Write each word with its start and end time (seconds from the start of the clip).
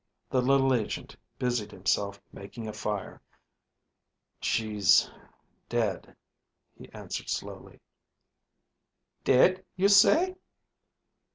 The 0.31 0.41
little 0.41 0.73
agent 0.73 1.15
busied 1.37 1.69
himself 1.71 2.19
making 2.33 2.67
a 2.67 2.73
fire. 2.73 3.21
"She's 4.39 5.11
dead," 5.69 6.15
he 6.75 6.89
answered 6.91 7.29
slowly. 7.29 7.79
"Dead, 9.23 9.63
you 9.75 9.89
say?" 9.89 10.37